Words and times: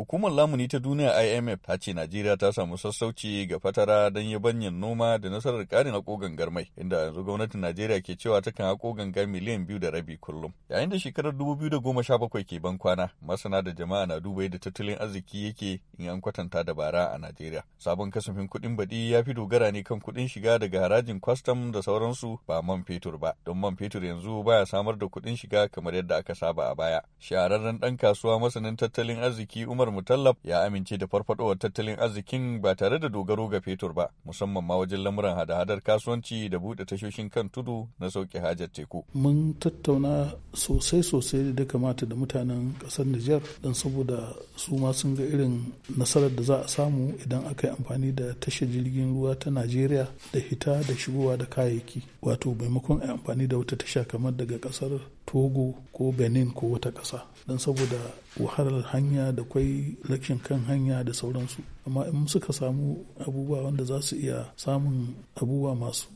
Hukumar 0.00 0.32
lamuni 0.32 0.68
ta 0.68 0.78
duniya 0.78 1.22
IMF 1.24 1.60
ta 1.62 1.76
ce 1.78 1.92
Najeriya 1.92 2.36
ta 2.36 2.52
samu 2.52 2.78
sassauci 2.78 3.46
ga 3.46 3.58
fatara 3.60 4.10
don 4.10 4.24
yabanyan 4.24 4.72
noma 4.80 5.18
da 5.18 5.28
nasarar 5.28 5.66
karin 5.66 5.92
hako 5.92 6.16
gangar 6.16 6.50
mai, 6.50 6.70
inda 6.80 6.96
yanzu 6.96 7.24
gwamnatin 7.24 7.60
Najeriya 7.60 8.00
ke 8.00 8.16
cewa 8.16 8.40
takan 8.40 8.66
hako 8.66 8.92
ganga 8.94 9.26
miliyan 9.26 9.66
biyu 9.66 9.78
da 9.78 9.90
rabi 9.90 10.16
kullum. 10.16 10.52
Yayin 10.70 10.88
da 10.90 10.98
shekarar 10.98 11.36
dubu 11.36 11.56
biyu 11.56 11.70
da 11.70 11.78
goma 11.78 12.02
sha 12.02 12.16
bakwai 12.18 12.44
ke 12.44 12.58
ban 12.62 12.78
kwana, 12.78 13.10
masana 13.20 13.60
da 13.62 13.72
jama'a 13.72 14.06
na 14.06 14.20
duba 14.20 14.42
yadda 14.42 14.58
tattalin 14.58 14.96
arziki 14.98 15.44
yake 15.44 15.80
in 15.98 16.08
an 16.08 16.20
kwatanta 16.20 16.64
da 16.64 16.72
bara 16.74 17.12
a 17.12 17.18
Najeriya. 17.18 17.62
Sabon 17.78 18.10
kasafin 18.10 18.48
kuɗin 18.48 18.76
baɗi 18.76 19.10
ya 19.10 19.22
fi 19.22 19.34
dogara 19.34 19.70
ne 19.70 19.82
kan 19.82 20.00
kuɗin 20.00 20.28
shiga 20.28 20.58
daga 20.58 20.80
harajin 20.80 21.20
kwastam 21.20 21.72
da 21.72 21.82
sauransu 21.82 22.38
ba 22.48 22.62
man 22.62 22.84
fetur 22.84 23.18
ba, 23.18 23.34
don 23.44 23.58
man 23.60 23.76
fetur 23.76 24.00
yanzu 24.04 24.42
baya 24.44 24.64
samar 24.66 24.96
da 24.96 25.06
kuɗin 25.06 25.36
shiga 25.36 25.68
kamar 25.68 25.92
yadda 25.94 26.16
aka 26.16 26.34
saba 26.34 26.70
a 26.70 26.74
baya. 26.74 27.02
Shahararren 27.20 27.78
ɗan 27.78 27.96
kasuwa 27.98 28.40
masanin 28.40 28.76
tattalin 28.76 29.18
arziki 29.20 29.66
Umar 29.68 29.89
Mutallab 29.90 30.36
ya 30.44 30.62
amince 30.64 30.96
da 30.98 31.06
farfadowar 31.06 31.56
tattalin 31.58 31.98
arzikin 31.98 32.60
ba 32.62 32.74
tare 32.74 32.98
da 32.98 33.08
dogaro 33.08 33.48
ga 33.48 33.60
fetur 33.60 33.92
ba, 33.92 34.10
musamman 34.26 34.64
ma 34.64 34.76
wajen 34.76 35.00
lamuran 35.02 35.36
hada-hadar 35.36 35.80
kasuwanci 35.82 36.48
da 36.50 36.58
buɗe 36.58 36.84
tashoshin 36.86 37.28
kan 37.30 37.48
tudu 37.48 37.88
na 37.98 38.10
sauke 38.10 38.38
hajar 38.38 38.68
teku. 38.72 39.04
Mun 39.14 39.54
tattauna 39.58 40.32
sosai-sosai 40.54 41.52
da 41.54 41.64
kamata 41.64 42.06
da 42.06 42.14
mutanen 42.16 42.74
ƙasar 42.78 43.06
Nijar 43.06 43.40
don 43.62 43.74
saboda 43.74 44.34
su 44.56 44.76
ma 44.78 44.92
sun 44.92 45.14
ga 45.16 45.22
irin 45.24 45.72
nasarar 45.96 46.30
da 46.36 46.42
za 46.42 46.56
a 46.64 46.68
samu 46.68 47.12
idan 47.24 47.46
aka 47.46 47.66
yi 47.68 47.72
amfani 47.74 48.12
da 48.14 48.34
tashar 48.40 48.68
jirgin 48.68 49.14
ruwa 49.14 49.34
ta 49.38 49.50
Najeriya 49.50 50.06
da 50.32 50.38
hita 50.40 50.82
da 50.86 50.94
shigowa 50.96 51.36
da 51.38 51.44
kayayyaki. 51.46 52.02
Wato 52.22 52.54
maimakon 52.54 53.02
a 53.02 53.12
amfani 53.12 53.46
da 53.48 53.56
wata 53.56 53.76
tasha 53.76 54.04
kamar 54.04 54.32
daga 54.36 54.58
ƙasar 54.58 55.00
Togo 55.30 55.74
ko 55.94 56.10
Benin 56.12 56.50
ko 56.50 56.74
wata 56.74 56.90
ƙasa. 56.90 57.22
Don 57.46 57.58
saboda 57.58 57.98
wahalar 58.40 58.82
hanya 58.90 59.30
da 59.32 59.42
kwai 59.46 59.94
lakin 60.08 60.38
kan 60.42 60.64
hanya 60.66 61.04
da 61.04 61.12
sauransu 61.14 61.62
amma 61.90 62.06
in 62.06 62.26
suka 62.28 62.52
samu 62.52 63.06
abubuwa 63.26 63.62
wanda 63.62 63.84
za 63.84 64.02
su 64.02 64.16
iya 64.16 64.52
samun 64.56 65.14
abubuwa 65.34 65.74
masu 65.76 66.08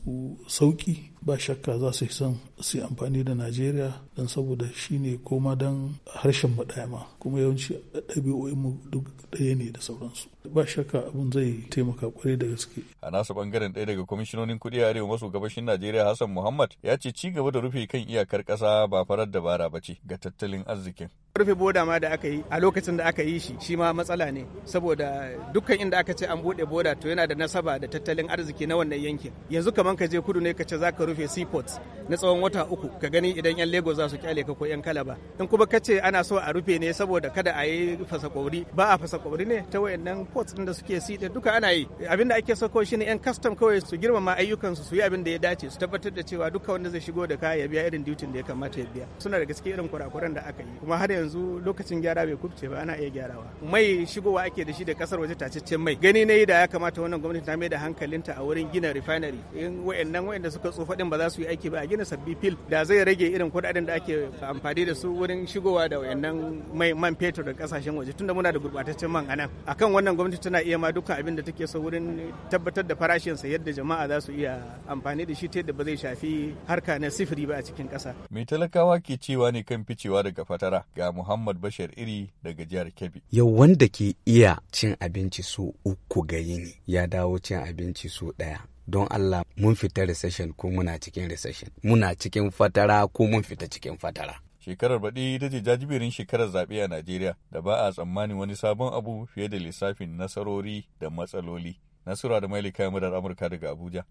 sauƙi 0.47 1.11
ba 1.25 1.39
shakka 1.39 1.77
za 1.79 1.93
su 1.93 2.05
son 2.09 2.37
su 2.61 2.77
amfani 2.83 3.23
da 3.23 3.33
najeriya 3.35 3.93
don 4.17 4.27
saboda 4.27 4.65
shi 4.73 4.99
ne 4.99 5.17
koma 5.23 5.55
don 5.55 5.95
harshen 6.15 6.55
ɗaya 6.55 6.87
ma. 6.87 6.99
Kuma 7.19 7.39
yawanci 7.39 7.73
ɗabi'o'in 8.07 8.55
mu 8.55 8.77
duk 8.91 9.05
ɗaya 9.31 9.55
ne 9.57 9.71
da 9.71 9.81
sauransu. 9.81 10.29
Ba 10.53 10.65
shakka 10.67 10.99
abun 11.07 11.31
zai 11.31 11.65
taimaka 11.69 12.07
ƙwarai 12.07 12.37
da 12.37 12.45
gaske. 12.47 12.81
A 13.01 13.09
nasa 13.11 13.33
ɓangaren 13.33 13.73
ɗaya 13.73 13.85
daga 13.85 14.05
kwamishinonin 14.05 14.59
kuɗi 14.59 14.83
a 14.83 14.89
arewa 14.89 15.07
maso 15.07 15.29
gabashin 15.29 15.65
najeriya 15.65 16.05
hassan 16.05 16.29
muhammad 16.31 16.75
ya 16.83 16.95
ce 16.97 17.11
ci 17.11 17.31
gaba 17.31 17.51
da 17.51 17.59
rufe 17.59 17.87
kan 17.87 18.01
iyakar 18.07 18.43
ƙasa 18.45 18.87
ba 18.87 19.03
farar 19.05 19.25
dabara 19.25 19.69
ba 19.69 19.81
ce 19.81 19.97
ga 20.05 20.17
tattalin 20.17 20.63
arzikin. 20.67 21.09
Rufe 21.35 21.55
boda 21.57 21.85
ma 21.85 21.97
da 21.99 22.11
aka 22.13 22.27
yi 22.27 22.43
a 22.51 22.59
lokacin 22.59 22.97
da 22.97 23.05
aka 23.07 23.23
yi 23.23 23.39
shi 23.39 23.55
shi 23.59 23.75
ma 23.75 23.91
matsala 23.93 24.31
ne. 24.31 24.45
Saboda 24.65 25.33
dukkan 25.65 25.81
inda 25.81 25.97
aka 25.97 26.13
ce 26.13 26.25
an 26.29 26.37
buɗe 26.43 26.65
boda 26.69 26.93
to 26.95 27.07
yana 27.09 27.25
da 27.27 27.33
nasaba 27.35 27.79
da 27.81 27.87
tattalin 27.87 28.29
arziki 28.29 28.67
na 28.67 28.75
wannan 28.77 29.01
yankin. 29.01 29.31
Yanzu 29.49 29.71
kaman 29.73 29.97
ka 29.97 30.05
je 30.05 30.21
kudu 30.21 30.39
ne 30.39 30.53
ka 30.53 30.63
ce 30.63 30.77
zaka 30.77 31.05
rufe 31.05 31.25
seaports 31.27 31.79
na 32.07 32.15
tsawon 32.15 32.41
wata 32.41 32.65
uku 32.69 32.87
ka 33.01 33.09
gani 33.09 33.33
idan 33.33 33.57
yan 33.57 33.71
lagos 33.71 33.97
za 33.97 34.07
su 34.09 34.17
ƙyale 34.17 34.45
ka 34.45 34.53
ko 34.53 34.65
yan 34.65 34.81
kalaba 34.81 35.17
in 35.39 35.47
kuma 35.47 35.65
ka 35.65 35.79
ce 35.79 35.97
ana 35.99 36.23
so 36.23 36.37
a 36.37 36.53
rufe 36.53 36.77
ne 36.79 36.93
saboda 36.93 37.33
kada 37.33 37.51
a 37.57 37.65
yi 37.65 37.97
fasa 38.05 38.29
kwauri 38.29 38.61
ba 38.75 38.93
a 38.93 38.97
fasa 38.97 39.17
kwauri 39.17 39.45
ne 39.47 39.65
ta 39.71 39.79
wayannan 39.81 40.25
ports 40.31 40.53
din 40.53 40.65
da 40.65 40.73
suke 40.73 41.01
si 41.01 41.17
duka 41.17 41.51
ana 41.53 41.71
yi. 41.73 41.87
Abin 42.07 42.27
da 42.29 42.35
ake 42.35 42.55
so 42.55 42.69
kawai 42.69 42.85
shine 42.85 43.01
yan 43.01 43.17
custom 43.17 43.55
kawai 43.55 43.81
su 43.81 43.97
girmama 43.97 44.37
ayyukan 44.37 44.75
su 44.77 44.83
su 44.83 44.95
yi 44.95 45.01
abin 45.01 45.23
da 45.23 45.31
ya 45.31 45.37
dace 45.39 45.69
su 45.71 45.79
tabbatar 45.79 46.13
da 46.13 46.21
cewa 46.21 46.51
duka 46.53 46.71
wanda 46.73 46.89
zai 46.91 46.99
shigo 47.01 47.25
da 47.27 47.37
kaya 47.37 47.61
ya 47.65 47.67
biya 47.67 47.87
irin 47.89 48.03
duty 48.05 48.27
da 48.27 48.37
ya 48.37 48.43
kamata 48.45 48.79
ya 48.79 48.85
biya. 48.93 49.07
Suna 49.17 49.39
da 49.39 49.45
gaske 49.45 49.65
irin 49.73 49.89
kurakuran 49.89 50.33
da 50.35 50.41
aka 50.45 50.61
yi. 50.61 50.77
Kuma 50.79 50.97
har 50.97 51.09
yanzu 51.09 51.59
lokacin 51.65 52.01
gyara 52.01 52.21
bai 52.25 52.35
kubce 52.37 52.69
ba 52.69 52.81
ana 52.85 52.93
iya 53.01 53.09
gyarawa. 53.09 53.49
Mai 53.65 54.05
shigowa 54.05 54.45
ake 54.45 54.61
da 54.63 54.73
shi 54.73 54.85
da 54.85 54.93
ƙasar 54.93 55.17
waje 55.19 55.33
tacaccen 55.49 55.79
mai. 55.81 55.95
Gani 55.95 56.25
na 56.25 56.33
da 56.45 56.59
ya 56.61 56.67
kamata 56.67 57.01
wannan 57.01 57.21
gwamnati 57.21 57.45
ta 57.45 57.57
mai 57.57 57.69
da 57.69 57.77
hankalinta 57.79 58.33
a 58.37 58.41
wurin 58.43 58.71
gina 58.73 58.93
refinery. 58.93 59.39
In 59.55 59.83
wayannan 59.85 60.25
wayanda 60.27 60.49
suka 60.51 60.69
tsofa 60.71 60.95
din 60.97 61.09
ba 61.09 61.17
za 61.17 61.29
su 61.29 61.41
yi 61.41 61.47
aiki 61.47 61.69
ba 61.71 61.79
a 61.83 61.87
gina 61.87 62.03
sabbi 62.05 62.35
fil. 62.41 62.55
Da 62.69 62.83
zai 62.83 63.03
rage 63.03 63.21
irin 63.29 63.51
kuɗaɗen 63.51 63.85
da 63.85 63.93
ake 63.93 64.15
amfani 64.41 64.85
da 64.85 64.93
su 64.95 65.07
wurin 65.13 65.45
shigowa 65.47 65.89
da 65.89 65.99
wayannan 65.99 66.63
mai 66.73 66.93
man 66.93 67.15
fetur 67.15 67.43
da 67.45 67.51
ƙasashen 67.53 67.93
waje. 67.97 68.13
Tunda 68.17 68.33
muna 68.33 68.51
da 68.51 68.59
gurbataccen 68.59 69.09
man 69.09 69.25
a 69.29 69.35
nan. 69.35 69.49
Akan 69.67 69.91
wannan 69.93 70.15
gwamnati 70.15 70.39
tana 70.41 70.61
iya 70.61 70.77
ma 70.77 70.91
dukkan 70.91 71.19
abin 71.19 71.35
da 71.35 71.41
take 71.43 71.67
so 71.67 71.79
wurin 71.81 72.31
tabbatar 72.49 72.83
da 72.87 72.95
farashin 72.95 73.37
sa 73.37 73.47
yadda 73.47 73.71
jama'a 73.73 74.07
za 74.07 74.21
su 74.21 74.31
iya 74.31 74.61
amfani 74.87 75.25
da 75.25 75.35
shi 75.35 75.47
ta 75.49 75.59
yadda 75.59 75.73
ba 75.73 75.83
zai 75.83 75.97
shafi 75.97 76.55
harka 76.67 76.99
na 76.99 77.09
sifiri 77.11 77.45
ba 77.47 77.55
a 77.57 77.63
cikin 77.63 77.87
kasa 77.89 78.13
mai 78.31 78.45
talakawa 78.45 78.99
ke 78.99 79.17
cewa 79.17 79.51
ne 79.51 79.63
kan 79.63 79.83
ficewa 79.85 80.23
daga 80.23 80.45
fatara? 80.45 80.83
Ga 80.95 81.11
Muhammad 81.11 81.57
Bashir 81.61 81.89
Iri 81.97 82.29
daga 82.43 82.65
jihar 82.65 82.89
Kebbi. 82.91 83.21
Yau 83.31 83.47
wanda 83.57 83.87
ke 83.87 84.15
iya 84.25 84.57
cin 84.71 84.95
abinci 85.35 85.43
so 85.43 85.73
uku 85.85 86.23
ga 86.25 86.37
yini 86.37 86.75
ya 86.87 87.07
dawo 87.07 87.39
cin 87.39 87.57
abinci 87.57 88.09
so 88.09 88.31
ɗaya. 88.37 88.59
Don 88.87 89.07
Allah 89.11 89.43
mun 89.57 89.75
fita 89.75 90.05
recession 90.05 90.53
ko 90.53 90.69
muna 90.69 90.99
cikin 90.99 91.29
recession. 91.29 91.69
Muna 91.83 92.15
cikin 92.15 92.51
fatara 92.51 93.07
ko 93.07 93.27
mun 93.27 93.43
fita 93.43 93.67
cikin 93.67 93.97
fatara. 93.97 94.39
Shekarar 94.59 94.99
baɗi 94.99 95.35
ita 95.35 95.49
ce 95.49 95.61
jajiberin 95.61 96.11
shekarar 96.11 96.47
zaɓe 96.49 96.83
a 96.83 96.87
Najeriya 96.87 97.35
da 97.51 97.61
ba 97.61 97.85
a 97.87 97.91
tsammanin 97.91 98.37
wani 98.37 98.55
sabon 98.55 98.93
abu 98.93 99.25
fiye 99.27 99.47
da 99.49 99.57
lissafin 99.57 100.15
nasarori 100.17 100.87
da 100.99 101.09
matsaloli. 101.09 101.75
Nasura 102.05 102.39
da 102.39 102.47
Mailika 102.47 102.89
Murar 102.91 103.13
Amurka 103.13 103.49
daga 103.49 103.71
Abuja, 103.71 104.03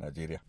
Najeriya. 0.00 0.40